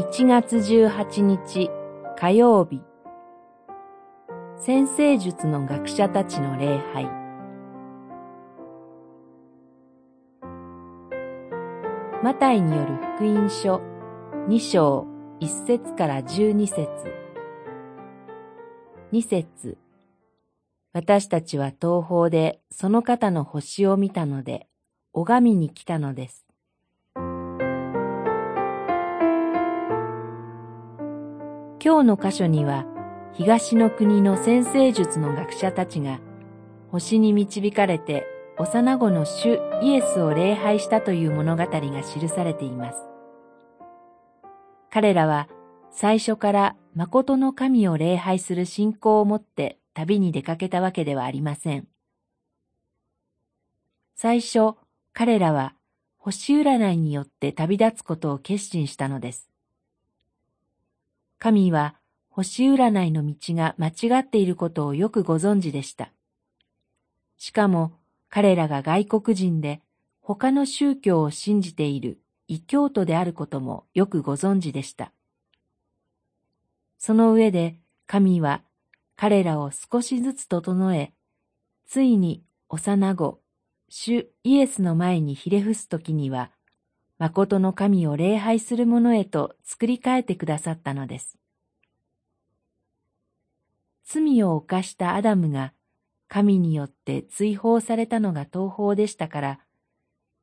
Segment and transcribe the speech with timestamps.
[0.00, 1.70] 1月18日
[2.18, 2.80] 火曜日
[4.56, 7.04] 先生術の学者たちの礼拝。
[12.24, 13.82] マタイによる福音書
[14.48, 15.06] 2章
[15.42, 16.88] 1節から12節。
[19.12, 19.76] 2節。
[20.94, 24.66] 私たちは東方でその方の星を見たので
[25.12, 26.49] 拝みに来たのです。
[31.82, 32.84] 今日の箇所には、
[33.32, 36.20] 東の国の先生術の学者たちが、
[36.90, 38.26] 星に導かれて
[38.58, 42.98] 幼子の主イエスを礼拝したという物語が記されています。
[44.90, 45.48] 彼らは
[45.90, 51.86] 最初から誠の神を礼拝する信仰を持って旅に出かけたわけではありません。
[54.16, 54.74] 最初、
[55.14, 55.74] 彼らは
[56.18, 59.49] 星占いによって旅立つことを決心したのです。
[61.40, 61.96] 神は
[62.28, 66.12] 星占いの道が間違っていることをよくご存知でした。
[67.38, 67.94] しかも
[68.28, 69.80] 彼らが外国人で
[70.20, 75.12] 他の宗教を信じている異教徒であることもよくご存知でした。
[76.98, 78.62] その上で神は
[79.16, 81.14] 彼らを少しずつ整え、
[81.86, 83.40] ついに幼子、
[83.88, 86.50] 主イエスの前にひれ伏すときには、
[87.20, 91.36] 誠の神を礼拝する者へと作り変えてくださったのです。
[94.06, 95.74] 罪を犯したアダムが
[96.28, 99.60] 神によって追放されたのが東方でしたから、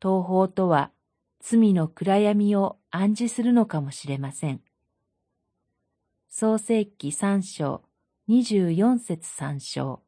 [0.00, 0.92] 東方とは
[1.40, 4.60] 罪の暗闇を暗示するのかもしれません。
[6.28, 7.82] 創世記三章
[8.28, 10.04] 二十四節三章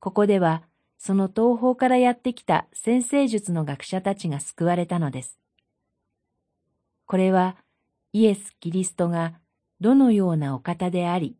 [0.00, 0.64] ここでは
[1.06, 5.38] その東方からやってきた先生術の学者たちが救われたのです。
[7.04, 7.58] これは
[8.14, 9.34] イエス・キリストが
[9.82, 11.36] どのようなお方であり、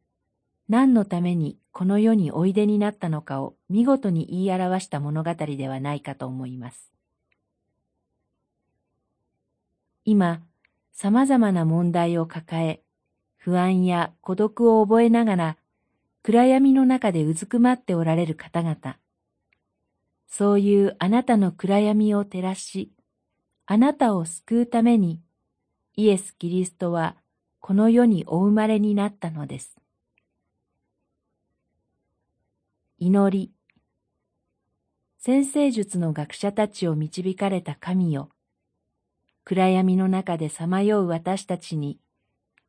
[0.69, 6.93] 何のためにこの世においでになったのかを見事に言い表した物語ではないかと思います。
[10.05, 10.43] 今、
[10.93, 12.83] 様々な問題を抱え、
[13.39, 15.57] 不安や孤独を覚えながら、
[16.23, 18.97] 暗闇の中でうずくまっておられる方々、
[20.37, 22.91] そういうあなたの暗闇を照らし、
[23.67, 25.21] あなたを救うために、
[25.95, 27.15] イエス・キリストは
[27.61, 29.77] この世にお生まれになったのです。
[32.99, 33.53] 祈り。
[35.19, 38.31] 先生術の学者たちを導かれた神よ。
[39.45, 42.01] 暗闇の中でさまよう私たちに、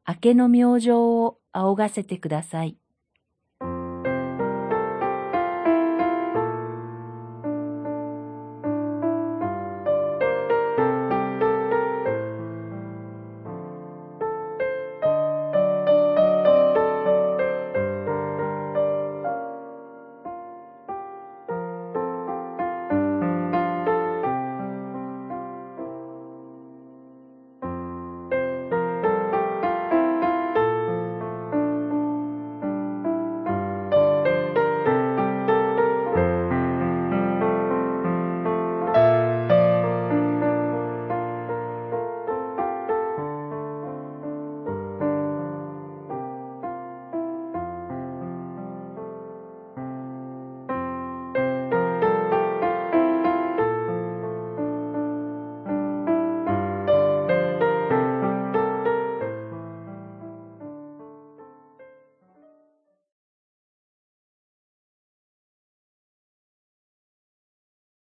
[0.08, 2.78] 明けの明星を仰がせてください。